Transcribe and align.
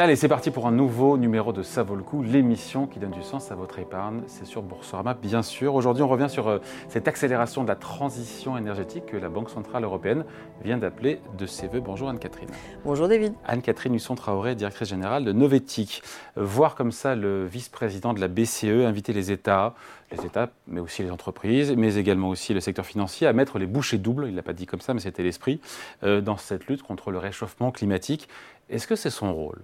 Allez, 0.00 0.16
c'est 0.16 0.28
parti 0.28 0.50
pour 0.50 0.66
un 0.66 0.72
nouveau 0.72 1.18
numéro 1.18 1.52
de 1.52 1.62
Ça 1.62 1.82
vaut 1.82 1.94
le 1.94 2.02
coup, 2.02 2.22
l'émission 2.22 2.86
qui 2.86 2.98
donne 2.98 3.10
du 3.10 3.22
sens 3.22 3.52
à 3.52 3.54
votre 3.54 3.78
épargne. 3.78 4.22
C'est 4.28 4.46
sur 4.46 4.62
Boursorama, 4.62 5.12
bien 5.12 5.42
sûr. 5.42 5.74
Aujourd'hui, 5.74 6.02
on 6.02 6.08
revient 6.08 6.30
sur 6.30 6.48
euh, 6.48 6.58
cette 6.88 7.06
accélération 7.06 7.64
de 7.64 7.68
la 7.68 7.76
transition 7.76 8.56
énergétique 8.56 9.04
que 9.04 9.18
la 9.18 9.28
Banque 9.28 9.50
Centrale 9.50 9.84
Européenne 9.84 10.24
vient 10.64 10.78
d'appeler 10.78 11.20
de 11.36 11.44
ses 11.44 11.68
voeux. 11.68 11.80
Bonjour 11.80 12.08
Anne-Catherine. 12.08 12.48
Bonjour 12.82 13.08
David. 13.08 13.34
Anne-Catherine 13.44 13.94
Husson-Traoré, 13.94 14.54
directrice 14.54 14.88
générale 14.88 15.22
de 15.22 15.32
Novetic. 15.32 16.02
Voir 16.34 16.76
comme 16.76 16.92
ça 16.92 17.14
le 17.14 17.44
vice-président 17.44 18.14
de 18.14 18.20
la 18.22 18.28
BCE 18.28 18.86
inviter 18.86 19.12
les 19.12 19.30
États, 19.32 19.74
les 20.12 20.24
États, 20.24 20.48
mais 20.66 20.80
aussi 20.80 21.02
les 21.02 21.10
entreprises, 21.10 21.74
mais 21.76 21.96
également 21.96 22.30
aussi 22.30 22.54
le 22.54 22.60
secteur 22.60 22.86
financier, 22.86 23.26
à 23.26 23.34
mettre 23.34 23.58
les 23.58 23.66
bouchées 23.66 23.98
doubles, 23.98 24.24
il 24.28 24.30
ne 24.30 24.36
l'a 24.36 24.42
pas 24.42 24.54
dit 24.54 24.64
comme 24.64 24.80
ça, 24.80 24.94
mais 24.94 25.00
c'était 25.00 25.22
l'esprit, 25.22 25.60
euh, 26.04 26.22
dans 26.22 26.38
cette 26.38 26.68
lutte 26.68 26.82
contre 26.82 27.10
le 27.10 27.18
réchauffement 27.18 27.70
climatique. 27.70 28.30
Est-ce 28.70 28.86
que 28.86 28.96
c'est 28.96 29.10
son 29.10 29.34
rôle? 29.34 29.60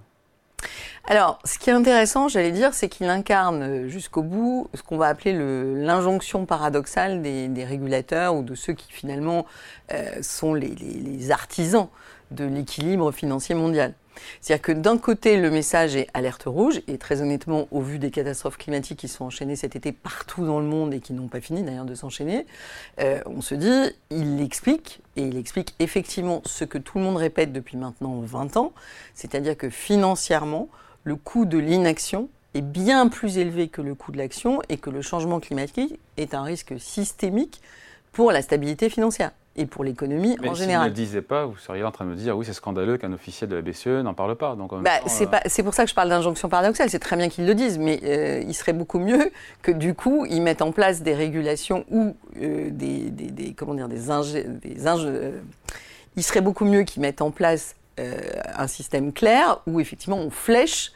Alors, 1.09 1.39
ce 1.45 1.59
qui 1.59 1.71
est 1.71 1.73
intéressant, 1.73 2.29
j'allais 2.29 2.53
dire, 2.53 2.75
c'est 2.75 2.89
qu'il 2.89 3.07
incarne 3.07 3.63
euh, 3.63 3.89
jusqu'au 3.89 4.23
bout 4.23 4.69
ce 4.75 4.83
qu'on 4.83 4.97
va 4.97 5.07
appeler 5.07 5.33
l'injonction 5.33 6.47
paradoxale 6.47 7.23
des, 7.23 7.65
régulateurs 7.65 8.35
ou 8.35 8.43
de 8.43 8.55
ceux 8.55 8.73
qui 8.73 8.93
finalement 8.93 9.47
euh, 9.93 10.23
sont 10.23 10.55
les 10.55 11.31
artisans 11.31 11.89
de 12.31 12.45
l'équilibre 12.45 13.13
financier 13.13 13.55
mondial. 13.55 13.95
C'est-à-dire 14.41 14.63
que 14.63 14.73
d'un 14.73 14.99
côté, 14.99 15.37
le 15.37 15.51
message 15.51 15.97
est 15.97 16.09
alerte 16.15 16.45
rouge, 16.47 16.81
et 16.89 16.99
très 16.99 17.21
honnêtement, 17.21 17.69
au 17.71 17.81
vu 17.81 17.99
des 17.99 18.11
catastrophes 18.11 18.57
climatiques 18.57 18.99
qui 18.99 19.09
sont 19.09 19.27
enchaînées 19.27 19.57
cet 19.57 19.77
été 19.77 19.93
partout 19.93 20.45
dans 20.45 20.61
le 20.61 20.67
monde 20.67 20.95
et 20.95 21.01
qui 21.01 21.13
n'ont 21.13 21.29
pas 21.29 21.41
fini 21.41 21.63
d'ailleurs 21.63 21.85
de 21.85 21.95
s'enchaîner, 21.95 22.47
euh, 23.01 23.21
on 23.27 23.41
se 23.41 23.55
dit, 23.55 23.93
il 24.11 24.41
explique, 24.41 25.01
et 25.17 25.23
il 25.23 25.37
explique 25.37 25.75
effectivement 25.79 26.43
ce 26.45 26.65
que 26.65 26.79
tout 26.79 26.99
le 26.99 27.05
monde 27.05 27.17
répète 27.17 27.53
depuis 27.53 27.77
maintenant 27.77 28.21
20 28.21 28.57
ans, 28.57 28.73
c'est-à-dire 29.15 29.57
que 29.57 29.71
financièrement, 29.71 30.69
le 31.07 31.15
coût 31.15 31.45
de 31.45 31.57
l'inaction 31.57 32.29
est 32.55 32.63
bien 32.63 33.07
plus 33.07 33.39
élevé 33.39 33.69
que 33.69 33.81
le 33.81 33.95
coût 33.95 34.11
de 34.11 34.19
l'action 34.19 34.61
et 34.69 34.77
que 34.77 34.91
le 34.91 35.03
changement 35.03 35.39
climatique 35.39 36.01
est 36.17 36.35
un 36.35 36.43
risque 36.43 36.75
systémique 36.79 37.63
pour 38.13 38.33
la 38.33 38.43
stabilité 38.43 38.91
financière 38.91 39.31
et 39.55 39.67
pour 39.67 39.85
l'économie 39.85 40.37
en 40.45 40.53
général. 40.55 40.87
Si 40.87 40.91
ne 40.91 40.97
le 40.97 41.07
disait 41.07 41.23
pas, 41.23 41.47
vous 41.47 41.57
seriez 41.59 41.85
en 41.85 41.93
train 41.93 42.07
de 42.07 42.11
me 42.11 42.17
dire 42.17 42.37
oui, 42.37 42.45
c'est 42.45 42.53
scandaleux 42.55 42.99
qu'un 42.99 43.13
officier 43.13 43.47
de 43.47 43.55
la 43.55 43.63
BCE 43.63 44.03
n'en 44.03 44.15
parle 44.15 44.35
pas. 44.35 44.57
Donc, 44.57 44.75
bah, 44.83 44.91
euh, 45.07 45.39
c'est, 45.47 45.63
pour 45.63 45.75
ça 45.75 45.85
que 45.85 45.91
je 45.91 45.95
parle 45.95 46.09
d'injonction 46.09 46.49
paradoxale. 46.49 46.91
C'est 46.91 46.99
très 46.99 47.17
bien 47.17 47.29
qu'ils 47.29 47.47
le 47.47 47.55
disent, 47.55 47.79
mais 47.79 48.01
euh, 48.03 48.43
il 48.45 48.55
serait 48.55 48.73
beaucoup 48.73 48.99
mieux 48.99 49.31
que 49.63 49.71
du 49.71 49.95
coup, 49.95 50.27
ils 50.29 50.43
mettent 50.43 50.63
en 50.63 50.73
place 50.73 51.03
des 51.03 51.15
régulations 51.15 51.85
ou 51.89 52.17
euh, 52.43 52.69
des, 52.71 53.11
des, 53.11 53.55
comment 53.55 53.75
dire, 53.75 53.89
des, 53.89 54.01
des 54.43 54.77
il 56.17 56.23
serait 56.23 56.41
beaucoup 56.41 56.65
mieux 56.65 56.83
qu'ils 56.83 57.03
mettent 57.03 57.23
en 57.23 57.31
place 57.31 57.77
un 57.99 58.67
système 58.67 59.13
clair 59.13 59.61
où 59.67 59.81
effectivement 59.81 60.19
on 60.19 60.31
flèche 60.31 60.93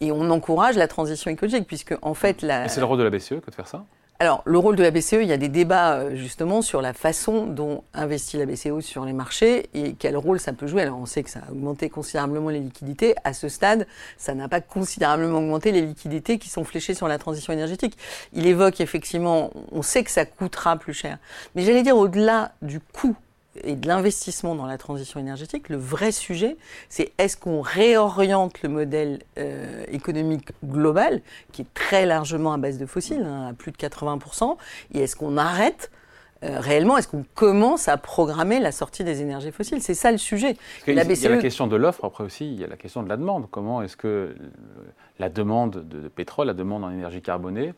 et 0.00 0.12
on 0.12 0.30
encourage 0.30 0.76
la 0.76 0.88
transition 0.88 1.30
écologique, 1.30 1.66
puisque 1.66 1.94
en 2.02 2.14
fait 2.14 2.42
la. 2.42 2.68
c'est 2.68 2.80
le 2.80 2.86
rôle 2.86 2.98
de 2.98 3.04
la 3.04 3.10
BCE 3.10 3.40
que 3.40 3.50
de 3.50 3.54
faire 3.54 3.68
ça 3.68 3.84
alors, 4.22 4.42
le 4.44 4.58
rôle 4.58 4.76
de 4.76 4.82
la 4.82 4.90
BCE, 4.90 5.14
il 5.22 5.28
y 5.28 5.32
a 5.32 5.38
des 5.38 5.48
débats 5.48 5.94
euh, 5.94 6.14
justement 6.14 6.60
sur 6.60 6.82
la 6.82 6.92
façon 6.92 7.46
dont 7.46 7.84
investit 7.94 8.36
la 8.36 8.44
BCE 8.44 8.80
sur 8.80 9.06
les 9.06 9.14
marchés 9.14 9.70
et 9.72 9.94
quel 9.94 10.14
rôle 10.14 10.38
ça 10.38 10.52
peut 10.52 10.66
jouer. 10.66 10.82
Alors, 10.82 10.98
on 10.98 11.06
sait 11.06 11.22
que 11.22 11.30
ça 11.30 11.40
a 11.48 11.50
augmenté 11.50 11.88
considérablement 11.88 12.50
les 12.50 12.60
liquidités. 12.60 13.14
À 13.24 13.32
ce 13.32 13.48
stade, 13.48 13.86
ça 14.18 14.34
n'a 14.34 14.46
pas 14.46 14.60
considérablement 14.60 15.38
augmenté 15.38 15.72
les 15.72 15.80
liquidités 15.80 16.36
qui 16.36 16.50
sont 16.50 16.64
fléchées 16.64 16.92
sur 16.92 17.08
la 17.08 17.16
transition 17.16 17.54
énergétique. 17.54 17.96
Il 18.34 18.46
évoque 18.46 18.82
effectivement, 18.82 19.52
on 19.72 19.80
sait 19.80 20.04
que 20.04 20.10
ça 20.10 20.26
coûtera 20.26 20.76
plus 20.76 20.92
cher. 20.92 21.16
Mais 21.54 21.62
j'allais 21.62 21.82
dire, 21.82 21.96
au-delà 21.96 22.52
du 22.60 22.78
coût 22.78 23.16
et 23.64 23.74
de 23.74 23.88
l'investissement 23.88 24.54
dans 24.54 24.66
la 24.66 24.78
transition 24.78 25.18
énergétique, 25.18 25.68
le 25.68 25.76
vrai 25.76 26.12
sujet, 26.12 26.56
c'est 26.88 27.12
est-ce 27.18 27.36
qu'on 27.36 27.60
réoriente 27.60 28.62
le 28.62 28.68
modèle 28.68 29.20
euh, 29.38 29.84
économique 29.88 30.50
global, 30.64 31.20
qui 31.52 31.62
est 31.62 31.74
très 31.74 32.06
largement 32.06 32.52
à 32.52 32.58
base 32.58 32.78
de 32.78 32.86
fossiles, 32.86 33.24
hein, 33.24 33.48
à 33.50 33.52
plus 33.52 33.72
de 33.72 33.76
80%, 33.76 34.56
et 34.94 35.00
est-ce 35.00 35.16
qu'on 35.16 35.36
arrête 35.36 35.90
euh, 36.42 36.58
réellement, 36.58 36.96
est-ce 36.96 37.08
qu'on 37.08 37.26
commence 37.34 37.88
à 37.88 37.98
programmer 37.98 38.60
la 38.60 38.72
sortie 38.72 39.04
des 39.04 39.20
énergies 39.20 39.52
fossiles? 39.52 39.82
C'est 39.82 39.94
ça 39.94 40.10
le 40.10 40.16
sujet. 40.16 40.56
Il 40.86 40.94
y 40.94 40.98
a 40.98 41.04
la 41.04 41.36
question 41.36 41.66
de 41.66 41.76
l'offre, 41.76 42.04
après 42.06 42.24
aussi, 42.24 42.50
il 42.50 42.58
y 42.58 42.64
a 42.64 42.66
la 42.66 42.76
question 42.76 43.02
de 43.02 43.10
la 43.10 43.18
demande. 43.18 43.50
Comment 43.50 43.82
est-ce 43.82 43.96
que 43.96 44.34
la 45.18 45.28
demande 45.28 45.86
de 45.86 46.08
pétrole, 46.08 46.46
la 46.46 46.54
demande 46.54 46.82
en 46.82 46.90
énergie 46.90 47.20
carbonée, 47.20 47.74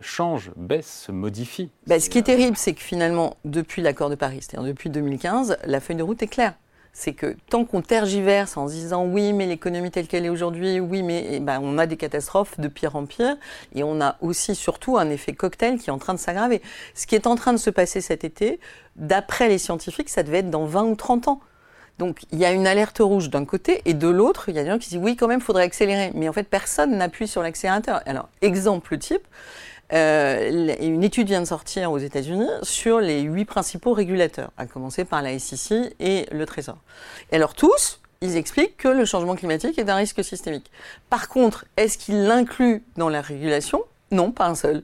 change, 0.00 0.50
baisse, 0.56 1.04
se 1.06 1.12
modifie. 1.12 1.70
Bah, 1.86 2.00
ce 2.00 2.10
qui 2.10 2.18
est 2.18 2.22
terrible, 2.22 2.56
c'est 2.56 2.74
que 2.74 2.80
finalement, 2.80 3.36
depuis 3.44 3.82
l'accord 3.82 4.10
de 4.10 4.14
Paris, 4.14 4.38
c'est-à-dire 4.40 4.68
depuis 4.68 4.90
2015, 4.90 5.58
la 5.64 5.80
feuille 5.80 5.96
de 5.96 6.02
route 6.02 6.22
est 6.22 6.28
claire. 6.28 6.54
C'est 6.92 7.12
que 7.12 7.36
tant 7.48 7.64
qu'on 7.64 7.80
tergiverse 7.80 8.56
en 8.56 8.66
se 8.66 8.72
disant 8.72 9.04
oui, 9.04 9.32
mais 9.32 9.46
l'économie 9.46 9.90
telle 9.90 10.08
qu'elle 10.08 10.24
est 10.24 10.30
aujourd'hui, 10.30 10.80
oui, 10.80 11.02
mais 11.02 11.26
eh 11.30 11.40
ben, 11.40 11.60
on 11.62 11.78
a 11.78 11.86
des 11.86 11.96
catastrophes 11.96 12.58
de 12.58 12.66
pire 12.66 12.96
en 12.96 13.06
pire, 13.06 13.36
et 13.74 13.84
on 13.84 14.00
a 14.00 14.16
aussi 14.20 14.54
surtout 14.54 14.98
un 14.98 15.08
effet 15.10 15.32
cocktail 15.32 15.78
qui 15.78 15.90
est 15.90 15.92
en 15.92 15.98
train 15.98 16.14
de 16.14 16.18
s'aggraver. 16.18 16.60
Ce 16.94 17.06
qui 17.06 17.14
est 17.14 17.26
en 17.26 17.36
train 17.36 17.52
de 17.52 17.58
se 17.58 17.70
passer 17.70 18.00
cet 18.00 18.24
été, 18.24 18.58
d'après 18.96 19.48
les 19.48 19.58
scientifiques, 19.58 20.08
ça 20.08 20.22
devait 20.22 20.38
être 20.38 20.50
dans 20.50 20.64
20 20.64 20.84
ou 20.84 20.96
30 20.96 21.28
ans. 21.28 21.40
Donc 21.98 22.22
il 22.30 22.38
y 22.38 22.44
a 22.44 22.52
une 22.52 22.66
alerte 22.66 22.98
rouge 23.00 23.28
d'un 23.28 23.44
côté 23.44 23.82
et 23.84 23.94
de 23.94 24.08
l'autre, 24.08 24.48
il 24.48 24.54
y 24.54 24.58
a 24.58 24.62
des 24.62 24.70
gens 24.70 24.78
qui 24.78 24.88
disent 24.88 25.00
oui, 25.02 25.16
quand 25.16 25.26
même, 25.26 25.40
il 25.40 25.44
faudrait 25.44 25.64
accélérer. 25.64 26.12
Mais 26.14 26.28
en 26.28 26.32
fait, 26.32 26.44
personne 26.44 26.96
n'appuie 26.96 27.28
sur 27.28 27.42
l'accélérateur. 27.42 28.00
Alors, 28.06 28.28
exemple 28.40 28.96
type, 28.98 29.26
euh, 29.92 30.76
une 30.80 31.02
étude 31.02 31.28
vient 31.28 31.40
de 31.40 31.46
sortir 31.46 31.90
aux 31.90 31.98
États-Unis 31.98 32.48
sur 32.62 33.00
les 33.00 33.22
huit 33.22 33.44
principaux 33.44 33.92
régulateurs, 33.92 34.50
à 34.56 34.66
commencer 34.66 35.04
par 35.04 35.22
la 35.22 35.38
SEC 35.38 35.94
et 35.98 36.26
le 36.30 36.46
Trésor. 36.46 36.78
Et 37.32 37.36
alors 37.36 37.54
tous, 37.54 38.00
ils 38.20 38.36
expliquent 38.36 38.76
que 38.76 38.88
le 38.88 39.04
changement 39.04 39.36
climatique 39.36 39.78
est 39.78 39.88
un 39.88 39.96
risque 39.96 40.22
systémique. 40.22 40.70
Par 41.08 41.28
contre, 41.28 41.64
est-ce 41.76 41.96
qu'ils 41.96 42.24
l'incluent 42.24 42.82
dans 42.96 43.08
la 43.08 43.20
régulation? 43.20 43.82
Non, 44.10 44.30
pas 44.30 44.46
un 44.46 44.54
seul. 44.54 44.82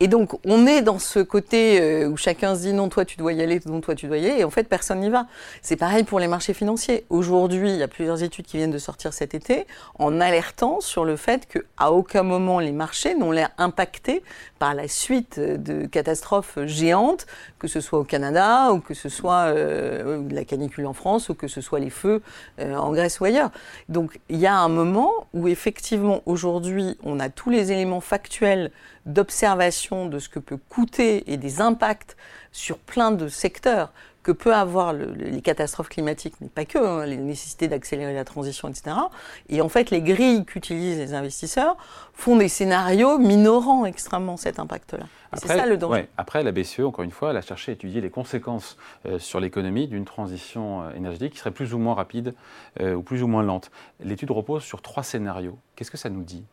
Et 0.00 0.08
donc, 0.08 0.38
on 0.44 0.66
est 0.66 0.82
dans 0.82 0.98
ce 0.98 1.20
côté 1.20 1.80
euh, 1.80 2.08
où 2.08 2.16
chacun 2.16 2.56
se 2.56 2.62
dit 2.62 2.72
non, 2.72 2.88
toi 2.88 3.04
tu 3.04 3.16
dois 3.16 3.32
y 3.32 3.40
aller, 3.40 3.60
non, 3.66 3.80
toi 3.80 3.94
tu 3.94 4.08
dois 4.08 4.18
y 4.18 4.28
aller, 4.28 4.40
et 4.40 4.44
en 4.44 4.50
fait, 4.50 4.64
personne 4.68 4.98
n'y 5.00 5.08
va. 5.08 5.26
C'est 5.62 5.76
pareil 5.76 6.02
pour 6.02 6.18
les 6.18 6.26
marchés 6.26 6.52
financiers. 6.52 7.04
Aujourd'hui, 7.10 7.70
il 7.70 7.76
y 7.76 7.82
a 7.82 7.88
plusieurs 7.88 8.22
études 8.24 8.44
qui 8.44 8.56
viennent 8.56 8.72
de 8.72 8.78
sortir 8.78 9.12
cet 9.12 9.34
été 9.34 9.66
en 10.00 10.20
alertant 10.20 10.80
sur 10.80 11.04
le 11.04 11.14
fait 11.14 11.46
qu'à 11.46 11.92
aucun 11.92 12.24
moment 12.24 12.58
les 12.58 12.72
marchés 12.72 13.14
n'ont 13.14 13.30
l'air 13.30 13.50
impactés 13.56 14.24
par 14.58 14.74
la 14.74 14.88
suite 14.88 15.38
de 15.38 15.86
catastrophes 15.86 16.58
géantes, 16.64 17.26
que 17.60 17.68
ce 17.68 17.80
soit 17.80 18.00
au 18.00 18.04
Canada, 18.04 18.72
ou 18.72 18.80
que 18.80 18.94
ce 18.94 19.08
soit 19.08 19.44
euh, 19.46 20.22
la 20.30 20.44
canicule 20.44 20.86
en 20.86 20.92
France, 20.92 21.28
ou 21.28 21.34
que 21.34 21.46
ce 21.46 21.60
soit 21.60 21.78
les 21.78 21.90
feux 21.90 22.20
euh, 22.58 22.74
en 22.74 22.92
Grèce 22.92 23.20
ou 23.20 23.26
ailleurs. 23.26 23.50
Donc, 23.88 24.18
il 24.28 24.38
y 24.38 24.46
a 24.46 24.56
un 24.56 24.68
moment 24.68 25.12
où 25.34 25.46
effectivement, 25.46 26.20
aujourd'hui, 26.26 26.98
on 27.04 27.20
a 27.20 27.28
tous 27.28 27.50
les 27.50 27.70
éléments 27.70 28.00
factuels 28.00 28.70
d'observation 29.06 29.83
de 29.90 30.18
ce 30.18 30.28
que 30.28 30.38
peut 30.38 30.58
coûter 30.68 31.30
et 31.32 31.36
des 31.36 31.60
impacts 31.60 32.16
sur 32.52 32.78
plein 32.78 33.10
de 33.10 33.28
secteurs 33.28 33.92
que 34.22 34.32
peut 34.32 34.54
avoir 34.54 34.94
les 34.94 35.42
catastrophes 35.42 35.90
climatiques, 35.90 36.34
mais 36.40 36.48
pas 36.48 36.64
que, 36.64 36.78
hein, 36.78 37.04
les 37.04 37.18
nécessités 37.18 37.68
d'accélérer 37.68 38.14
la 38.14 38.24
transition, 38.24 38.68
etc. 38.68 38.96
Et 39.50 39.60
en 39.60 39.68
fait, 39.68 39.90
les 39.90 40.00
grilles 40.00 40.46
qu'utilisent 40.46 40.98
les 40.98 41.12
investisseurs 41.12 41.76
font 42.14 42.36
des 42.36 42.48
scénarios 42.48 43.18
minorant 43.18 43.84
extrêmement 43.84 44.38
cet 44.38 44.58
impact-là. 44.58 45.04
C'est 45.36 45.48
ça 45.48 45.66
le 45.66 45.76
danger. 45.76 46.08
Après, 46.16 46.42
la 46.42 46.52
BCE, 46.52 46.80
encore 46.80 47.04
une 47.04 47.10
fois, 47.10 47.30
elle 47.30 47.36
a 47.36 47.42
cherché 47.42 47.72
à 47.72 47.74
étudier 47.74 48.00
les 48.00 48.10
conséquences 48.10 48.76
euh, 49.06 49.18
sur 49.18 49.40
l'économie 49.40 49.88
d'une 49.88 50.04
transition 50.04 50.82
euh, 50.82 50.94
énergétique 50.94 51.32
qui 51.32 51.38
serait 51.38 51.50
plus 51.50 51.74
ou 51.74 51.78
moins 51.78 51.94
rapide 51.94 52.34
euh, 52.80 52.94
ou 52.94 53.02
plus 53.02 53.22
ou 53.22 53.26
moins 53.26 53.42
lente. 53.42 53.70
L'étude 54.00 54.30
repose 54.30 54.62
sur 54.62 54.80
trois 54.80 55.02
scénarios. 55.02 55.58
Qu'est-ce 55.76 55.90
que 55.90 55.96
ça 55.96 56.08
nous 56.08 56.22
dit? 56.22 56.44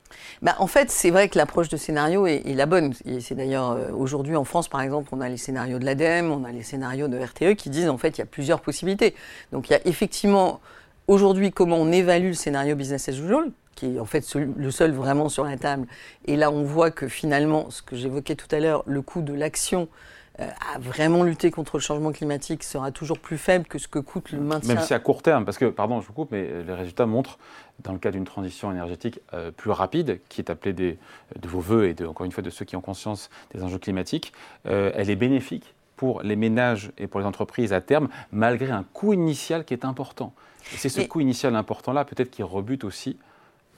Bah, 0.41 0.56
En 0.59 0.68
fait, 0.68 0.89
c'est 0.89 1.12
vrai 1.12 1.29
que 1.29 1.38
l'approche 1.38 1.69
de 1.69 1.77
scénario 1.77 2.25
est, 2.25 2.44
la 2.56 2.65
bonne. 2.65 2.94
C'est 3.19 3.35
d'ailleurs, 3.35 3.77
aujourd'hui 3.95 4.35
en 4.35 4.44
France, 4.44 4.68
par 4.68 4.81
exemple, 4.81 5.09
on 5.12 5.21
a 5.21 5.29
les 5.29 5.38
scénarios 5.38 5.79
de 5.79 5.85
l'ADEME, 5.85 6.31
on 6.31 6.44
a 6.44 6.51
les 6.51 6.63
scénarios 6.63 7.07
de 7.07 7.18
RTE 7.19 7.56
qui 7.56 7.69
disent 7.69 7.89
en 7.89 7.97
fait 7.97 8.18
il 8.18 8.19
y 8.19 8.23
a 8.23 8.25
plusieurs 8.25 8.62
possibilités. 8.62 9.15
Donc 9.51 9.69
il 9.69 9.73
y 9.73 9.75
a 9.75 9.81
effectivement 9.85 10.59
aujourd'hui 11.07 11.51
comment 11.51 11.77
on 11.77 11.91
évalue 11.91 12.29
le 12.29 12.33
scénario 12.33 12.75
business 12.75 13.09
as 13.09 13.12
usual, 13.13 13.51
qui 13.75 13.95
est 13.95 14.00
en 14.00 14.06
fait 14.06 14.25
le 14.35 14.71
seul 14.71 14.91
vraiment 14.91 15.29
sur 15.29 15.44
la 15.44 15.57
table. 15.57 15.88
Et 16.25 16.35
là, 16.35 16.51
on 16.51 16.63
voit 16.63 16.89
que 16.91 17.07
finalement, 17.07 17.69
ce 17.69 17.81
que 17.81 17.95
j'évoquais 17.95 18.35
tout 18.35 18.47
à 18.51 18.59
l'heure, 18.59 18.83
le 18.88 19.01
coût 19.01 19.21
de 19.21 19.33
l'action 19.33 19.83
euh, 19.83 20.20
à 20.39 20.79
vraiment 20.79 21.23
lutter 21.23 21.51
contre 21.51 21.77
le 21.77 21.81
changement 21.81 22.11
climatique 22.11 22.63
sera 22.63 22.91
toujours 22.91 23.19
plus 23.19 23.37
faible 23.37 23.65
que 23.65 23.77
ce 23.77 23.87
que 23.87 23.99
coûte 23.99 24.31
le 24.31 24.39
maintien. 24.39 24.75
Même 24.75 24.83
si 24.83 24.93
à 24.93 24.99
court 24.99 25.21
terme, 25.21 25.45
parce 25.45 25.57
que, 25.57 25.65
pardon, 25.65 26.01
je 26.01 26.07
vous 26.07 26.13
coupe, 26.13 26.31
mais 26.31 26.63
les 26.63 26.73
résultats 26.73 27.05
montrent, 27.05 27.37
dans 27.83 27.93
le 27.93 27.99
cas 27.99 28.11
d'une 28.11 28.23
transition 28.23 28.71
énergétique 28.71 29.19
euh, 29.33 29.51
plus 29.51 29.71
rapide, 29.71 30.19
qui 30.29 30.41
est 30.41 30.49
appelée 30.49 30.73
des, 30.73 30.97
de 31.39 31.47
vos 31.47 31.59
voeux 31.59 31.87
et 31.87 31.93
de, 31.93 32.05
encore 32.05 32.25
une 32.25 32.31
fois 32.31 32.43
de 32.43 32.49
ceux 32.49 32.65
qui 32.65 32.75
ont 32.75 32.81
conscience 32.81 33.29
des 33.53 33.63
enjeux 33.63 33.77
climatiques, 33.77 34.33
euh, 34.65 34.91
elle 34.95 35.09
est 35.09 35.15
bénéfique 35.15 35.73
pour 35.95 36.23
les 36.23 36.35
ménages 36.35 36.91
et 36.97 37.07
pour 37.07 37.19
les 37.19 37.25
entreprises 37.25 37.73
à 37.73 37.81
terme, 37.81 38.07
malgré 38.31 38.71
un 38.71 38.83
coût 38.93 39.13
initial 39.13 39.65
qui 39.65 39.73
est 39.73 39.85
important. 39.85 40.33
Et 40.73 40.77
c'est 40.77 40.89
ce 40.89 41.01
coût 41.01 41.19
initial 41.19 41.55
important-là, 41.55 42.05
peut-être, 42.05 42.31
qui 42.31 42.43
rebute 42.43 42.83
aussi 42.83 43.17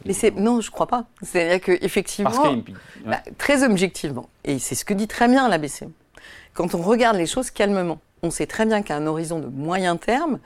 mais 0.05 0.31
non, 0.35 0.59
je 0.59 0.69
crois 0.69 0.87
pas. 0.87 1.05
C'est-à-dire 1.21 1.61
qu'effectivement, 1.61 2.57
bah, 3.05 3.21
très 3.37 3.63
objectivement, 3.63 4.27
et 4.43 4.59
c'est 4.59 4.75
ce 4.75 4.83
que 4.85 4.93
dit 4.93 5.07
très 5.07 5.27
bien 5.27 5.47
la 5.47 5.57
BCE, 5.57 5.85
quand 6.53 6.75
on 6.75 6.81
regarde 6.81 7.17
les 7.17 7.25
choses 7.25 7.51
calmement, 7.51 7.99
on 8.21 8.31
sait 8.31 8.45
très 8.45 8.65
bien 8.65 8.81
qu'à 8.81 8.95
un 8.95 9.07
horizon 9.07 9.39
de 9.39 9.47
moyen 9.47 9.97
terme, 9.97 10.39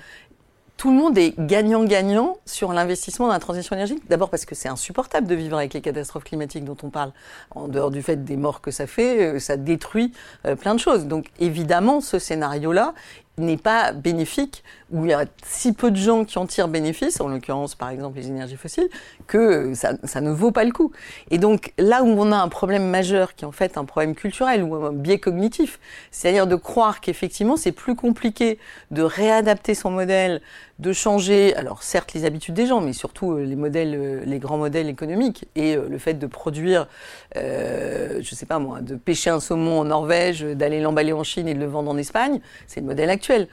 tout 0.78 0.92
le 0.92 0.96
monde 0.96 1.18
est 1.18 1.34
gagnant-gagnant 1.40 2.38
sur 2.46 2.72
l'investissement 2.72 3.28
dans 3.28 3.34
la 3.34 3.40
transition 3.40 3.76
énergétique. 3.76 4.08
D'abord 4.10 4.30
parce 4.30 4.46
que 4.46 4.54
c'est 4.54 4.70
insupportable 4.70 5.26
de 5.26 5.34
vivre 5.34 5.58
avec 5.58 5.74
les 5.74 5.82
catastrophes 5.82 6.24
climatiques 6.24 6.66
dont 6.66 6.78
on 6.84 6.92
parle. 6.92 7.14
En 7.56 7.68
dehors 7.68 7.90
du 7.90 8.04
fait 8.04 8.24
des 8.24 8.38
morts 8.38 8.62
que 8.62 8.70
ça 8.70 8.86
fait, 8.86 9.24
euh, 9.24 9.40
ça 9.40 9.58
détruit 9.58 10.14
euh, 10.46 10.56
plein 10.56 10.76
de 10.76 10.80
choses. 10.80 11.08
Donc 11.08 11.32
évidemment, 11.40 12.00
ce 12.00 12.20
scénario-là, 12.20 12.94
n'est 13.38 13.58
pas 13.58 13.92
bénéfique, 13.92 14.64
où 14.92 15.06
il 15.06 15.12
y 15.12 15.14
a 15.14 15.26
si 15.44 15.74
peu 15.74 15.92
de 15.92 15.98
gens 15.98 16.24
qui 16.26 16.38
en 16.38 16.46
tirent 16.46 16.68
bénéfice, 16.68 17.20
en 17.20 17.28
l'occurrence 17.28 17.76
par 17.76 17.90
exemple 17.90 18.18
les 18.18 18.28
énergies 18.28 18.56
fossiles, 18.56 18.90
que 19.28 19.74
ça, 19.74 19.94
ça, 20.04 20.22
ne 20.22 20.32
vaut 20.32 20.52
pas 20.52 20.64
le 20.64 20.72
coup. 20.72 20.92
Et 21.32 21.38
donc 21.38 21.74
là 21.78 22.04
où 22.04 22.08
on 22.08 22.32
a 22.32 22.38
un 22.38 22.48
problème 22.48 22.88
majeur, 22.88 23.36
qui 23.36 23.44
est 23.44 23.48
en 23.48 23.52
fait 23.52 23.78
un 23.78 23.86
problème 23.86 24.16
culturel 24.16 24.64
ou 24.64 24.76
un 24.76 24.94
biais 24.94 25.20
cognitif, 25.20 25.80
c'est-à-dire 26.12 26.48
de 26.48 26.56
croire 26.56 27.02
qu'effectivement 27.02 27.58
c'est 27.58 27.72
plus 27.72 27.96
compliqué 27.96 28.60
de 28.92 29.02
réadapter 29.02 29.76
son 29.76 29.92
modèle, 29.92 30.42
de 30.80 30.94
changer, 30.94 31.56
alors 31.56 31.82
certes 31.82 32.14
les 32.14 32.26
habitudes 32.26 32.54
des 32.54 32.68
gens, 32.68 32.82
mais 32.82 32.94
surtout 32.94 33.32
euh, 33.32 33.44
les 33.44 33.56
modèles, 33.56 33.96
euh, 33.96 34.22
les 34.26 34.40
grands 34.40 34.58
modèles 34.58 34.90
économiques 34.90 35.46
et 35.56 35.76
euh, 35.76 35.88
le 35.90 35.98
fait 35.98 36.14
de 36.14 36.28
produire, 36.28 36.88
euh, 37.36 38.20
je 38.22 38.36
sais 38.36 38.46
pas 38.46 38.60
moi, 38.60 38.82
de 38.82 38.96
pêcher 38.96 39.30
un 39.30 39.40
saumon 39.40 39.80
en 39.80 39.86
Norvège, 39.86 40.42
d'aller 40.42 40.80
l'emballer 40.80 41.14
en 41.14 41.24
Chine 41.24 41.48
et 41.48 41.54
de 41.54 41.60
le 41.60 41.66
vendre 41.66 41.90
en 41.90 41.98
Espagne, 41.98 42.40
c'est 42.68 42.82
le 42.82 42.86
modèle 42.86 43.10
actuel. 43.10 43.48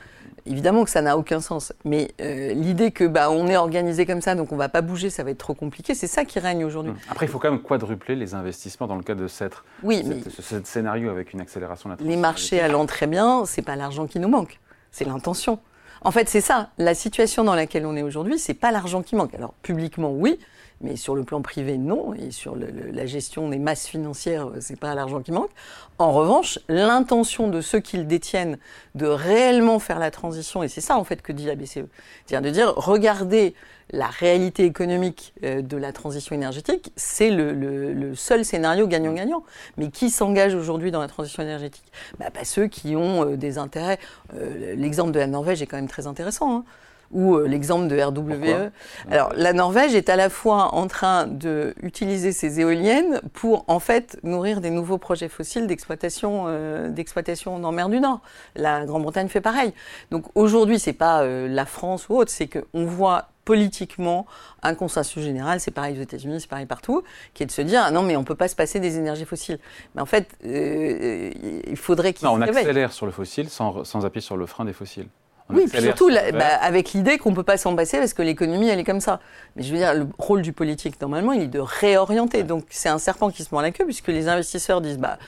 Évidemment 0.46 0.84
que 0.84 0.90
ça 0.90 1.00
n'a 1.00 1.16
aucun 1.16 1.40
sens, 1.40 1.72
mais 1.84 2.10
euh, 2.20 2.52
l'idée 2.52 2.90
que 2.90 3.04
bah, 3.04 3.30
on 3.30 3.48
est 3.48 3.56
organisé 3.56 4.04
comme 4.04 4.20
ça, 4.20 4.34
donc 4.34 4.52
on 4.52 4.56
va 4.56 4.68
pas 4.68 4.82
bouger, 4.82 5.08
ça 5.08 5.24
va 5.24 5.30
être 5.30 5.38
trop 5.38 5.54
compliqué, 5.54 5.94
c'est 5.94 6.06
ça 6.06 6.26
qui 6.26 6.38
règne 6.38 6.66
aujourd'hui. 6.66 6.92
Hum. 6.92 6.98
Après, 7.10 7.24
il 7.24 7.30
faut 7.30 7.38
quand 7.38 7.50
même 7.50 7.62
quadrupler 7.62 8.14
les 8.14 8.34
investissements 8.34 8.86
dans 8.86 8.96
le 8.96 9.02
cas 9.02 9.14
de 9.14 9.26
cette, 9.26 9.54
oui, 9.82 10.04
cette, 10.06 10.30
ce, 10.30 10.42
ce, 10.42 10.64
scénario 10.64 11.08
avec 11.08 11.32
une 11.32 11.40
accélération 11.40 11.88
de 11.88 11.96
la 11.96 12.04
Les 12.04 12.16
marchés 12.16 12.60
allant 12.60 12.84
très 12.84 13.06
bien, 13.06 13.46
c'est 13.46 13.62
pas 13.62 13.76
l'argent 13.76 14.06
qui 14.06 14.20
nous 14.20 14.28
manque, 14.28 14.60
c'est 14.90 15.06
l'intention. 15.06 15.60
En 16.02 16.10
fait, 16.10 16.28
c'est 16.28 16.42
ça. 16.42 16.68
La 16.76 16.94
situation 16.94 17.44
dans 17.44 17.54
laquelle 17.54 17.86
on 17.86 17.96
est 17.96 18.02
aujourd'hui, 18.02 18.38
c'est 18.38 18.52
pas 18.52 18.70
l'argent 18.70 19.02
qui 19.02 19.16
manque. 19.16 19.32
Alors 19.34 19.54
publiquement, 19.62 20.12
oui, 20.12 20.38
mais 20.80 20.96
sur 20.96 21.14
le 21.14 21.24
plan 21.24 21.42
privé, 21.42 21.78
non. 21.78 22.14
Et 22.14 22.30
sur 22.30 22.54
le, 22.56 22.66
le, 22.66 22.90
la 22.90 23.06
gestion 23.06 23.48
des 23.48 23.58
masses 23.58 23.86
financières, 23.86 24.50
c'est 24.60 24.78
pas 24.78 24.94
l'argent 24.94 25.20
qui 25.20 25.32
manque. 25.32 25.50
En 25.98 26.12
revanche, 26.12 26.58
l'intention 26.68 27.48
de 27.48 27.60
ceux 27.60 27.80
qui 27.80 27.96
le 27.96 28.04
détiennent 28.04 28.58
de 28.94 29.06
réellement 29.06 29.78
faire 29.78 29.98
la 29.98 30.10
transition, 30.10 30.62
et 30.62 30.68
c'est 30.68 30.80
ça 30.80 30.96
en 30.96 31.04
fait 31.04 31.22
que 31.22 31.32
dit 31.32 31.46
la 31.46 31.54
BCE, 31.54 31.86
c'est-à-dire 32.26 32.42
de 32.42 32.50
dire 32.50 32.74
regardez 32.76 33.54
la 33.90 34.06
réalité 34.06 34.64
économique 34.64 35.34
euh, 35.44 35.62
de 35.62 35.76
la 35.76 35.92
transition 35.92 36.34
énergétique, 36.34 36.92
c'est 36.96 37.30
le, 37.30 37.52
le, 37.52 37.92
le, 37.92 38.14
seul 38.14 38.44
scénario 38.44 38.86
gagnant-gagnant. 38.86 39.44
Mais 39.76 39.90
qui 39.90 40.10
s'engage 40.10 40.54
aujourd'hui 40.54 40.90
dans 40.90 41.00
la 41.00 41.08
transition 41.08 41.42
énergétique? 41.42 41.84
Bah, 42.18 42.30
pas 42.30 42.44
Ceux 42.44 42.66
qui 42.66 42.96
ont 42.96 43.24
euh, 43.26 43.36
des 43.36 43.58
intérêts. 43.58 43.98
Euh, 44.34 44.74
L'exemple 44.74 45.12
de 45.12 45.18
la 45.18 45.26
Norvège 45.26 45.62
est 45.62 45.66
quand 45.66 45.76
même 45.76 45.88
très 45.88 46.06
intéressant. 46.06 46.56
Hein 46.56 46.64
ou 47.10 47.36
euh, 47.36 47.46
l'exemple 47.46 47.86
de 47.86 48.00
RWE. 48.00 48.12
Pourquoi? 48.12 48.70
Alors 49.10 49.32
la 49.36 49.52
Norvège 49.52 49.94
est 49.94 50.08
à 50.08 50.16
la 50.16 50.28
fois 50.28 50.74
en 50.74 50.86
train 50.86 51.26
d'utiliser 51.26 52.32
ses 52.32 52.60
éoliennes 52.60 53.20
pour 53.32 53.64
en 53.68 53.78
fait 53.78 54.18
nourrir 54.22 54.60
des 54.60 54.70
nouveaux 54.70 54.98
projets 54.98 55.28
fossiles 55.28 55.66
d'exploitation 55.66 56.44
euh, 56.46 56.88
d'exploitation 56.88 57.54
en 57.54 57.72
mer 57.72 57.88
du 57.88 58.00
Nord. 58.00 58.20
La 58.56 58.84
Grande-Bretagne 58.84 59.28
fait 59.28 59.40
pareil. 59.40 59.72
Donc 60.10 60.24
aujourd'hui 60.34 60.78
c'est 60.78 60.92
pas 60.92 61.22
euh, 61.22 61.48
la 61.48 61.66
France 61.66 62.08
ou 62.08 62.16
autre, 62.16 62.30
c'est 62.30 62.48
qu'on 62.48 62.84
voit 62.84 63.28
politiquement 63.44 64.26
un 64.62 64.74
consensus 64.74 65.22
général, 65.22 65.60
c'est 65.60 65.70
pareil 65.70 65.98
aux 65.98 66.02
États-Unis, 66.02 66.40
c'est 66.40 66.48
pareil 66.48 66.66
partout, 66.66 67.02
qui 67.34 67.42
est 67.42 67.46
de 67.46 67.50
se 67.50 67.62
dire 67.62 67.82
ah 67.84 67.90
non 67.90 68.02
mais 68.02 68.16
on 68.16 68.24
peut 68.24 68.34
pas 68.34 68.48
se 68.48 68.56
passer 68.56 68.80
des 68.80 68.96
énergies 68.96 69.26
fossiles. 69.26 69.58
Mais 69.94 70.02
en 70.02 70.06
fait, 70.06 70.28
euh, 70.46 71.30
il 71.66 71.76
faudrait 71.76 72.12
qu'il. 72.12 72.26
Non, 72.26 72.34
on 72.34 72.40
accélère 72.40 72.92
sur 72.92 73.06
le 73.06 73.12
fossile 73.12 73.48
sans, 73.48 73.84
sans 73.84 74.06
appuyer 74.06 74.24
sur 74.24 74.36
le 74.36 74.46
frein 74.46 74.64
des 74.64 74.72
fossiles. 74.72 75.08
Oui, 75.50 75.66
puis 75.68 75.82
surtout 75.82 76.08
la, 76.08 76.32
bah, 76.32 76.56
avec 76.60 76.92
l'idée 76.92 77.18
qu'on 77.18 77.30
ne 77.30 77.34
peut 77.34 77.42
pas 77.42 77.58
s'en 77.58 77.76
passer 77.76 77.98
parce 77.98 78.14
que 78.14 78.22
l'économie, 78.22 78.68
elle 78.68 78.78
est 78.78 78.84
comme 78.84 79.00
ça. 79.00 79.20
Mais 79.56 79.62
je 79.62 79.72
veux 79.72 79.78
dire, 79.78 79.92
le 79.92 80.06
rôle 80.18 80.40
du 80.40 80.52
politique, 80.52 80.98
normalement, 81.00 81.32
il 81.32 81.42
est 81.42 81.46
de 81.48 81.58
réorienter. 81.58 82.38
Ouais. 82.38 82.44
Donc 82.44 82.64
c'est 82.70 82.88
un 82.88 82.98
serpent 82.98 83.30
qui 83.30 83.44
se 83.44 83.48
mord 83.52 83.60
la 83.60 83.70
queue 83.70 83.84
puisque 83.84 84.08
les 84.08 84.28
investisseurs 84.28 84.80
disent, 84.80 84.98
bah, 84.98 85.18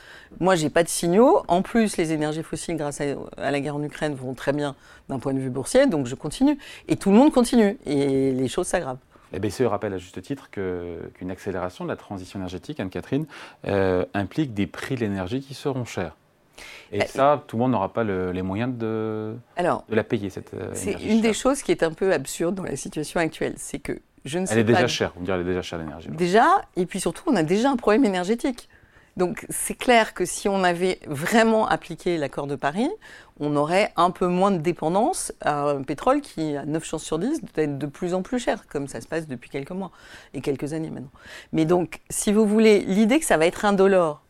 moi, 0.41 0.55
j'ai 0.55 0.71
pas 0.71 0.83
de 0.83 0.89
signaux. 0.89 1.43
En 1.49 1.61
plus, 1.61 1.99
les 1.99 2.13
énergies 2.13 2.43
fossiles, 2.43 2.77
grâce 2.77 3.01
à, 3.01 3.05
à 3.37 3.51
la 3.51 3.61
guerre 3.61 3.77
en 3.77 3.83
Ukraine, 3.83 4.15
vont 4.15 4.33
très 4.33 4.53
bien 4.53 4.75
d'un 5.09 5.19
point 5.19 5.35
de 5.35 5.39
vue 5.39 5.51
boursier, 5.51 5.87
donc 5.87 6.07
je 6.07 6.15
continue. 6.15 6.59
Et 6.89 6.97
tout 6.97 7.11
le 7.11 7.17
monde 7.17 7.33
continue. 7.33 7.77
Et 7.85 8.33
les 8.33 8.49
choses 8.49 8.67
s'aggravent. 8.67 8.99
La 9.33 9.39
BCE 9.39 9.62
rappelle 9.62 9.93
à 9.93 9.99
juste 9.99 10.23
titre 10.23 10.51
qu'une 10.51 11.11
qu 11.15 11.31
accélération 11.31 11.85
de 11.85 11.91
la 11.91 11.97
transition 11.97 12.39
énergétique, 12.39 12.81
Anne-Catherine, 12.81 13.27
euh, 13.67 14.05
implique 14.15 14.55
des 14.55 14.67
prix 14.67 14.95
de 14.95 15.01
l'énergie 15.01 15.41
qui 15.41 15.55
seront 15.55 15.85
chers. 15.85 16.17
Et 16.93 17.03
euh, 17.03 17.05
ça, 17.06 17.44
tout 17.47 17.56
le 17.56 17.62
monde 17.62 17.73
n'aura 17.73 17.93
pas 17.93 18.05
le, 18.05 18.32
les 18.32 18.43
moyens 18.43 18.76
de, 18.76 19.35
Alors, 19.56 19.85
de 19.88 19.94
la 19.94 20.05
payer, 20.05 20.31
cette 20.31 20.55
euh, 20.55 20.70
C'est 20.75 20.93
une 20.93 21.20
des 21.20 21.32
choses 21.32 21.62
qui 21.62 21.73
est 21.73 21.82
un 21.82 21.93
peu 21.93 22.12
absurde 22.12 22.55
dans 22.55 22.64
la 22.64 22.76
situation 22.76 23.20
actuelle. 23.20 23.55
C'est 23.56 23.79
que 23.79 24.00
je 24.25 24.38
ne 24.38 24.47
sais 24.47 24.55
Elle 24.55 24.61
est 24.61 24.64
pas 24.64 24.73
déjà 24.73 24.88
chère, 24.88 25.12
me 25.19 25.25
direz, 25.25 25.38
elle 25.38 25.47
est 25.47 25.50
déjà 25.50 25.62
chère 25.62 25.79
l'énergie. 25.79 26.08
Déjà, 26.11 26.47
et 26.76 26.87
puis 26.87 27.00
surtout, 27.00 27.23
on 27.26 27.37
a 27.37 27.43
déjà 27.43 27.70
un 27.70 27.76
problème 27.76 28.05
énergétique. 28.05 28.69
Donc 29.17 29.47
c'est 29.49 29.75
clair 29.75 30.12
que 30.12 30.26
si 30.26 30.47
on 30.47 30.62
avait 30.62 30.99
vraiment 31.06 31.67
appliqué 31.67 32.19
l'accord 32.19 32.47
de 32.47 32.55
Paris, 32.55 32.91
on 33.41 33.56
aurait 33.56 33.93
un 33.97 34.11
peu 34.11 34.26
moins 34.26 34.50
de 34.50 34.59
dépendance 34.59 35.32
à 35.41 35.70
un 35.70 35.82
pétrole 35.82 36.20
qui, 36.20 36.55
à 36.55 36.67
9 36.67 36.85
chances 36.85 37.05
sur 37.05 37.19
10, 37.19 37.41
doit 37.41 37.64
être 37.64 37.79
de 37.79 37.87
plus 37.87 38.12
en 38.12 38.20
plus 38.20 38.38
cher, 38.38 38.67
comme 38.69 38.88
ça 38.88 39.00
se 39.00 39.09
passe 39.09 39.26
depuis 39.26 39.49
quelques 39.49 39.70
mois 39.70 39.91
et 40.35 40.43
quelques 40.43 40.75
années 40.75 40.91
maintenant. 40.91 41.11
Mais 41.52 41.64
donc, 41.64 42.00
si 42.11 42.31
vous 42.31 42.47
voulez, 42.47 42.81
l'idée 42.81 43.19
que 43.19 43.25
ça 43.25 43.38
va 43.38 43.47
être 43.47 43.64
indolore, 43.64 44.23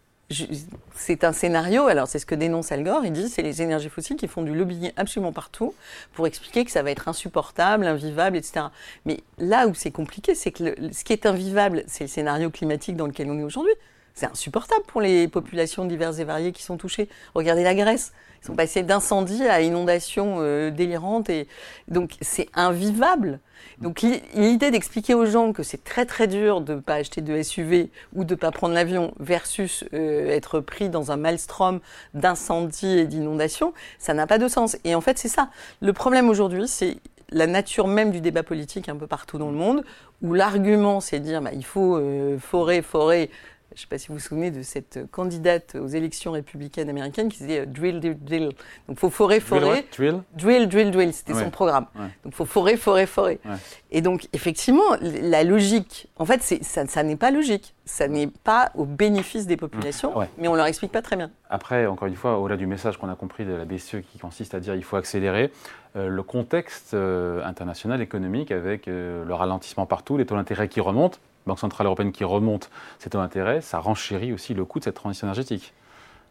c'est 0.94 1.23
un 1.23 1.32
scénario, 1.32 1.87
alors 1.87 2.08
c'est 2.08 2.19
ce 2.19 2.26
que 2.26 2.34
dénonce 2.34 2.73
Al 2.73 2.82
Gore, 2.82 3.05
il 3.05 3.12
dit 3.12 3.28
c'est 3.28 3.43
les 3.43 3.62
énergies 3.62 3.88
fossiles 3.88 4.17
qui 4.17 4.26
font 4.26 4.43
du 4.43 4.55
lobbying 4.55 4.90
absolument 4.96 5.32
partout 5.32 5.73
pour 6.14 6.26
expliquer 6.26 6.64
que 6.64 6.73
ça 6.73 6.82
va 6.82 6.90
être 6.90 7.08
insupportable, 7.08 7.87
invivable, 7.87 8.37
etc. 8.37 8.67
Mais 9.05 9.20
là 9.38 9.69
où 9.69 9.75
c'est 9.75 9.93
compliqué, 9.93 10.34
c'est 10.34 10.50
que 10.50 10.64
le, 10.64 10.93
ce 10.93 11.05
qui 11.05 11.12
est 11.12 11.26
invivable, 11.26 11.84
c'est 11.87 12.05
le 12.05 12.08
scénario 12.08 12.50
climatique 12.50 12.96
dans 12.96 13.06
lequel 13.06 13.31
on 13.31 13.38
est 13.38 13.44
aujourd'hui. 13.44 13.75
C'est 14.17 14.27
insupportable 14.27 14.83
pour 14.87 15.03
les 15.03 15.29
populations 15.29 15.85
diverses 15.85 16.19
et 16.19 16.25
variées 16.25 16.53
qui 16.53 16.63
sont 16.63 16.79
touchées. 16.79 17.11
Regardez 17.35 17.63
la 17.63 17.75
Grèce. 17.75 18.15
Ils 18.43 18.47
sont 18.47 18.57
passés 18.57 18.83
d'incendies 18.83 19.47
à 19.47 19.61
inondations 19.61 20.37
euh, 20.39 20.71
délirantes. 20.71 21.29
Et 21.29 21.47
donc, 21.89 22.17
c'est 22.23 22.49
invivable. 22.55 23.41
Donc, 23.79 24.01
l'idée 24.01 24.71
d'expliquer 24.71 25.13
aux 25.13 25.27
gens 25.27 25.53
que 25.53 25.63
c'est 25.63 25.85
très 25.85 26.07
très 26.07 26.29
dur 26.29 26.63
de 26.63 26.77
ne 26.77 26.81
pas 26.81 26.95
acheter 26.95 27.21
de 27.21 27.43
SUV 27.43 27.91
ou 28.15 28.25
de 28.25 28.32
ne 28.32 28.39
pas 28.39 28.51
prendre 28.53 28.73
l'avion 28.73 29.13
versus 29.20 29.85
euh, 29.93 30.31
être 30.31 30.61
pris 30.61 30.89
dans 30.89 31.13
un 31.13 31.19
maelstrom 31.19 31.81
d'incendies 32.15 33.01
et 33.01 33.06
d'inondations, 33.06 33.75
ça 33.99 34.15
n'a 34.15 34.27
pas 34.27 34.39
de 34.39 34.49
sens. 34.49 34.79
Et 34.85 34.94
en 34.94 35.03
fait, 35.03 35.19
c'est 35.19 35.29
ça. 35.29 35.51
Le 35.82 35.93
problème 35.93 36.31
aujourd'hui, 36.31 36.69
c'est 36.69 36.96
la 37.31 37.46
nature 37.46 37.87
même 37.87 38.11
du 38.11 38.20
débat 38.20 38.43
politique 38.43 38.89
un 38.89 38.96
peu 38.96 39.06
partout 39.06 39.37
dans 39.37 39.51
le 39.51 39.56
monde, 39.56 39.85
où 40.23 40.32
l'argument, 40.32 41.01
c'est 41.01 41.19
de 41.19 41.25
dire 41.25 41.43
bah, 41.43 41.51
il 41.53 41.65
faut 41.65 41.96
euh, 41.96 42.39
forer, 42.39 42.82
forer, 42.82 43.31
je 43.77 43.81
ne 43.81 43.83
sais 43.83 43.89
pas 43.89 43.99
si 43.99 44.09
vous 44.09 44.15
vous 44.15 44.21
souvenez 44.21 44.51
de 44.51 44.63
cette 44.63 45.11
candidate 45.11 45.75
aux 45.75 45.87
élections 45.87 46.33
républicaines 46.33 46.89
américaines 46.89 47.29
qui 47.29 47.41
disait 47.41 47.67
drill, 47.67 48.01
drill, 48.01 48.17
drill. 48.19 48.45
Donc 48.45 48.56
il 48.89 48.97
faut 48.97 49.11
forer, 49.11 49.39
forer. 49.39 49.85
Drill, 49.95 50.23
drill, 50.35 50.67
drill, 50.67 50.91
drill. 50.91 51.13
C'était 51.13 51.35
ouais. 51.35 51.45
son 51.45 51.51
programme. 51.51 51.85
Ouais. 51.95 52.06
Donc 52.25 52.33
il 52.33 52.35
faut 52.35 52.47
forer, 52.47 52.79
forer, 52.79 53.05
forer. 53.05 53.39
Ouais. 53.45 53.56
Et 53.91 54.01
donc 54.01 54.29
effectivement, 54.33 54.97
la 55.03 55.45
logique, 55.45 56.09
en 56.17 56.25
fait, 56.25 56.43
ça, 56.43 56.87
ça 56.87 57.03
n'est 57.03 57.17
pas 57.17 57.31
logique. 57.31 57.75
Ça 57.85 58.09
n'est 58.09 58.29
pas 58.29 58.71
au 58.77 58.87
bénéfice 58.87 59.47
des 59.47 59.59
populations, 59.59 60.15
mais 60.39 60.49
on 60.49 60.53
ne 60.53 60.56
leur 60.56 60.67
explique 60.67 60.91
pas 60.91 61.03
très 61.03 61.17
bien. 61.17 61.31
Après, 61.51 61.87
encore 61.87 62.09
une 62.09 62.17
fois, 62.17 62.39
au-delà 62.39 62.56
du 62.56 62.67
message 62.67 62.97
qu'on 62.97 63.11
a 63.11 63.15
compris 63.15 63.45
de 63.45 63.53
la 63.53 63.67
BCE 63.67 64.01
qui 64.11 64.19
consiste 64.19 64.55
à 64.55 64.61
dire 64.61 64.75
il 64.75 64.83
faut 64.85 64.97
accélérer, 64.97 65.53
euh, 65.97 66.09
le 66.09 66.23
contexte 66.23 66.95
euh, 66.95 67.45
international 67.45 68.01
économique 68.01 68.51
avec 68.51 68.89
euh, 68.89 69.25
le 69.25 69.35
ralentissement 69.35 69.87
partout, 69.87 70.17
les 70.17 70.27
taux 70.27 70.35
d'intérêt 70.35 70.69
qui 70.69 70.81
remontent, 70.81 71.19
Banque 71.46 71.58
Centrale 71.58 71.86
Européenne 71.86 72.12
qui 72.12 72.24
remonte 72.24 72.70
ses 72.98 73.10
taux 73.10 73.19
d'intérêt, 73.19 73.60
ça 73.60 73.79
renchérit 73.79 74.32
aussi 74.32 74.55
le 74.55 74.65
coût 74.65 74.79
de 74.79 74.84
cette 74.84 74.96
transition 74.96 75.26
énergétique. 75.26 75.72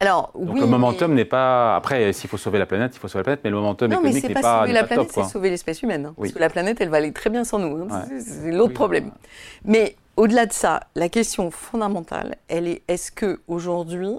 Alors, 0.01 0.31
Donc 0.35 0.55
oui, 0.55 0.59
le 0.59 0.67
momentum 0.67 1.11
mais... 1.11 1.17
n'est 1.17 1.25
pas. 1.25 1.75
Après, 1.75 2.11
s'il 2.11 2.29
faut 2.29 2.37
sauver 2.37 2.59
la 2.59 2.65
planète, 2.65 2.95
il 2.95 2.99
faut 2.99 3.07
sauver 3.07 3.21
la 3.21 3.23
planète, 3.23 3.41
mais 3.45 3.49
le 3.49 3.55
momentum 3.55 3.89
non, 3.89 3.99
économique 3.99 4.27
n'est 4.27 4.33
pas. 4.33 4.41
Non, 4.41 4.41
mais 4.41 4.41
c'est 4.41 4.41
pas 4.41 4.59
sauver 4.59 4.73
la 4.73 4.83
planète, 4.83 5.11
c'est 5.11 5.23
sauver 5.23 5.49
l'espèce 5.49 5.81
humaine. 5.83 6.05
Hein, 6.07 6.13
oui. 6.17 6.27
Parce 6.27 6.33
que 6.33 6.39
la 6.39 6.49
planète, 6.49 6.81
elle 6.81 6.89
va 6.89 6.97
aller 6.97 7.13
très 7.13 7.29
bien 7.29 7.45
sans 7.45 7.59
nous. 7.59 7.77
Hein, 7.77 7.87
ouais. 7.89 8.19
C'est 8.19 8.51
l'autre 8.51 8.69
oui, 8.69 8.73
problème. 8.73 9.11
Mais 9.63 9.95
au-delà 10.17 10.45
de 10.45 10.53
ça, 10.53 10.81
la 10.95 11.07
question 11.07 11.49
fondamentale, 11.49 12.35
elle 12.49 12.67
est 12.67 12.81
est-ce 12.89 13.11
que 13.11 13.39
aujourd'hui 13.47 14.15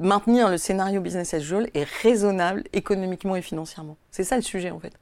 maintenir 0.00 0.48
le 0.50 0.58
scénario 0.58 1.00
business 1.00 1.34
as 1.34 1.38
usual 1.38 1.68
est 1.74 1.86
raisonnable 2.02 2.64
économiquement 2.72 3.36
et 3.36 3.42
financièrement? 3.42 3.96
C'est 4.10 4.24
ça 4.24 4.34
le 4.34 4.42
sujet 4.42 4.72
en 4.72 4.80
fait. 4.80 4.92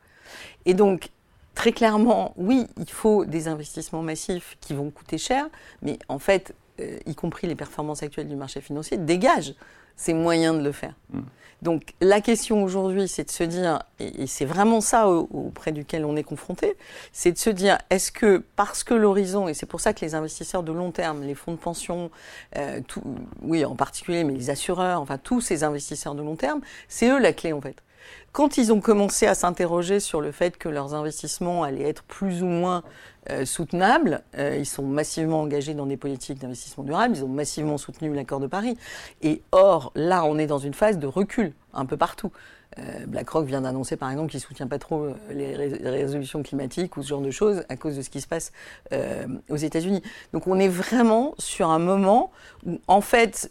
Et 0.66 0.74
donc, 0.74 1.08
très 1.56 1.72
clairement, 1.72 2.34
oui, 2.36 2.66
il 2.78 2.88
faut 2.88 3.24
des 3.24 3.48
investissements 3.48 4.02
massifs 4.02 4.56
qui 4.60 4.74
vont 4.74 4.90
coûter 4.90 5.18
cher, 5.18 5.48
mais 5.82 5.98
en 6.08 6.20
fait, 6.20 6.54
euh, 6.80 6.98
y 7.06 7.14
compris 7.16 7.48
les 7.48 7.56
performances 7.56 8.04
actuelles 8.04 8.28
du 8.28 8.36
marché 8.36 8.60
financier, 8.60 8.98
dégagent 8.98 9.54
ces 9.96 10.12
moyens 10.12 10.56
de 10.56 10.62
le 10.62 10.70
faire. 10.70 10.94
Mmh. 11.10 11.20
Donc 11.62 11.94
la 12.02 12.20
question 12.20 12.62
aujourd'hui, 12.62 13.08
c'est 13.08 13.24
de 13.24 13.30
se 13.30 13.42
dire, 13.42 13.82
et, 13.98 14.24
et 14.24 14.26
c'est 14.26 14.44
vraiment 14.44 14.82
ça 14.82 15.08
au, 15.08 15.26
auprès 15.32 15.72
duquel 15.72 16.04
on 16.04 16.14
est 16.14 16.22
confronté, 16.22 16.76
c'est 17.12 17.32
de 17.32 17.38
se 17.38 17.48
dire, 17.48 17.78
est-ce 17.88 18.12
que 18.12 18.44
parce 18.56 18.84
que 18.84 18.92
l'horizon, 18.92 19.48
et 19.48 19.54
c'est 19.54 19.64
pour 19.64 19.80
ça 19.80 19.94
que 19.94 20.04
les 20.04 20.14
investisseurs 20.14 20.62
de 20.62 20.72
long 20.72 20.90
terme, 20.90 21.22
les 21.22 21.34
fonds 21.34 21.52
de 21.52 21.56
pension, 21.58 22.10
euh, 22.58 22.82
tout, 22.86 23.02
oui 23.40 23.64
en 23.64 23.74
particulier, 23.74 24.22
mais 24.24 24.34
les 24.34 24.50
assureurs, 24.50 25.00
enfin 25.00 25.16
tous 25.16 25.40
ces 25.40 25.64
investisseurs 25.64 26.14
de 26.14 26.22
long 26.22 26.36
terme, 26.36 26.60
c'est 26.88 27.08
eux 27.08 27.18
la 27.18 27.32
clé 27.32 27.54
en 27.54 27.62
fait. 27.62 27.76
Quand 28.32 28.58
ils 28.58 28.72
ont 28.72 28.80
commencé 28.80 29.26
à 29.26 29.34
s'interroger 29.34 30.00
sur 30.00 30.20
le 30.20 30.32
fait 30.32 30.58
que 30.58 30.68
leurs 30.68 30.94
investissements 30.94 31.62
allaient 31.62 31.88
être 31.88 32.02
plus 32.04 32.42
ou 32.42 32.46
moins 32.46 32.82
euh, 33.30 33.44
soutenables, 33.44 34.22
euh, 34.38 34.56
ils 34.56 34.66
sont 34.66 34.84
massivement 34.84 35.40
engagés 35.40 35.74
dans 35.74 35.86
des 35.86 35.96
politiques 35.96 36.38
d'investissement 36.38 36.84
durable, 36.84 37.16
ils 37.16 37.24
ont 37.24 37.28
massivement 37.28 37.76
soutenu 37.76 38.14
l'accord 38.14 38.38
de 38.38 38.46
Paris. 38.46 38.76
Et 39.22 39.42
or, 39.50 39.90
là, 39.96 40.24
on 40.24 40.38
est 40.38 40.46
dans 40.46 40.58
une 40.58 40.74
phase 40.74 40.98
de 40.98 41.06
recul 41.06 41.52
un 41.74 41.86
peu 41.86 41.96
partout. 41.96 42.30
Euh, 42.78 43.06
BlackRock 43.06 43.46
vient 43.46 43.62
d'annoncer 43.62 43.96
par 43.96 44.10
exemple 44.10 44.30
qu'il 44.30 44.38
ne 44.38 44.42
soutient 44.42 44.66
pas 44.66 44.78
trop 44.78 45.08
les, 45.30 45.54
résolutions 45.56 46.42
climatiques 46.42 46.96
ou 46.96 47.02
ce 47.02 47.08
genre 47.08 47.20
de 47.20 47.30
choses 47.30 47.64
à 47.68 47.76
cause 47.76 47.96
de 47.96 48.02
ce 48.02 48.10
qui 48.10 48.20
se 48.20 48.26
passe 48.26 48.52
aux 49.48 49.56
États-Unis. 49.56 50.02
Donc 50.32 50.46
on 50.46 50.58
est 50.58 50.68
vraiment 50.68 51.34
sur 51.38 51.70
un 51.70 51.78
moment 51.78 52.32
où 52.66 52.78
en 52.86 53.00
fait, 53.00 53.50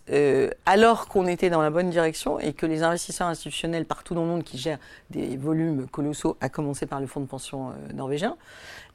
alors 0.65 1.07
qu'on 1.07 1.27
était 1.27 1.49
dans 1.49 1.61
la 1.61 1.69
bonne 1.69 1.89
direction 1.89 2.39
et 2.39 2.53
que 2.53 2.65
les 2.65 2.83
investisseurs 2.83 3.27
institutionnels 3.27 3.85
partout 3.85 4.13
dans 4.15 4.21
le 4.21 4.27
monde 4.27 4.43
qui 4.43 4.57
gèrent 4.57 4.79
des 5.09 5.37
volumes 5.37 5.87
colossaux, 5.87 6.37
à 6.41 6.49
commencer 6.49 6.85
par 6.85 6.99
le 6.99 7.07
fonds 7.07 7.21
de 7.21 7.27
pension 7.27 7.71
norvégien, 7.93 8.37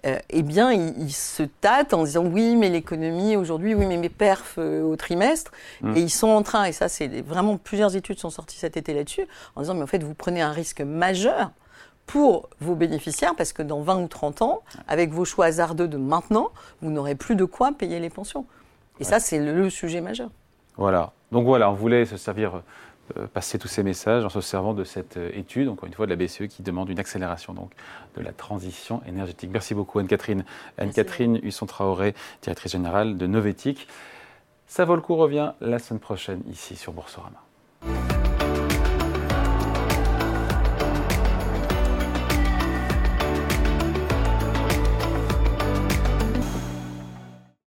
euh, 0.07 0.19
eh 0.31 0.43
bien, 0.43 0.73
ils, 0.73 1.13
se 1.13 1.43
tâtent 1.43 1.93
en 1.93 2.05
disant 2.05 2.25
oui, 2.25 2.57
mais 2.57 2.71
l'économie 2.71 3.37
aujourd'hui, 3.37 3.75
oui, 3.75 3.87
mais 3.87 3.97
mes 3.97 4.09
perfs 4.09 4.55
euh, 4.59 4.83
au 4.83 4.97
trimestre. 4.97 5.53
Mm. 5.83 5.97
Et 5.97 6.01
ils 6.01 6.11
sont 6.11 6.29
en 6.29 6.43
train, 6.43 6.65
et 6.65 6.73
ça, 6.73 6.89
c'est 6.89 7.21
vraiment 7.21 7.57
plusieurs 7.59 7.97
études 7.97 8.19
sont 8.19 8.31
sorties 8.31 8.57
cet 8.57 8.77
été 8.77 8.95
là-dessus, 8.95 9.27
en 9.57 9.61
disant 9.61 9.75
mais 9.75 9.83
en 9.83 9.87
fait, 9.87 10.03
vous 10.03 10.15
prenez 10.15 10.41
un 10.41 10.53
risque 10.53 10.81
majeur 10.81 11.51
pour 12.07 12.49
vos 12.61 12.75
bénéficiaires 12.75 13.37
parce 13.37 13.53
que 13.53 13.63
dans 13.63 13.83
20 13.83 14.03
ou 14.03 14.09
30 14.09 14.43
ans, 14.43 14.63
avec 14.89 15.13
vos 15.13 15.25
choix 15.25 15.47
hasardeux 15.47 15.87
de 15.87 15.97
maintenant, 15.97 16.51
vous 16.83 16.91
n'aurez 16.91 17.15
plus 17.15 17.37
de 17.37 17.45
quoi 17.45 17.73
payer 17.73 18.01
les 18.01 18.11
pensions. 18.11 18.47
Et 18.99 19.05
ça, 19.05 19.21
c'est 19.21 19.39
le 19.39 19.71
sujet 19.71 20.01
majeur. 20.01 20.31
Voilà. 20.77 21.13
Donc 21.31 21.45
voilà, 21.45 21.71
on 21.71 21.75
voulait 21.75 22.07
se 22.07 22.17
servir 22.17 22.57
euh, 22.57 22.61
passer 23.33 23.59
tous 23.59 23.69
ces 23.69 23.83
messages 23.83 24.25
en 24.25 24.29
se 24.29 24.41
servant 24.41 24.75
de 24.75 24.85
cette 24.85 25.17
euh, 25.17 25.31
étude, 25.35 25.69
encore 25.69 25.87
une 25.87 25.95
fois 25.95 26.07
de 26.07 26.11
la 26.11 26.17
BCE, 26.17 26.47
qui 26.49 26.63
demande 26.63 26.89
une 26.89 26.99
accélération 26.99 27.53
donc, 27.53 27.73
de 28.17 28.23
la 28.23 28.33
transition 28.33 29.03
énergétique. 29.07 29.51
Merci 29.53 29.75
beaucoup 29.75 29.99
Anne-Catherine. 29.99 30.45
Anne-Catherine 30.79 31.39
Husson-Traoré, 31.43 32.15
directrice 32.43 32.73
générale 32.73 33.17
de 33.17 33.27
Novetic. 33.27 33.89
Ça 34.67 34.85
vaut 34.85 34.95
le 34.95 35.03
coup 35.03 35.17
revient 35.17 35.53
la 35.61 35.79
semaine 35.79 36.01
prochaine 36.01 36.43
ici 36.51 36.77
sur 36.77 36.93
Boursorama. 36.93 37.43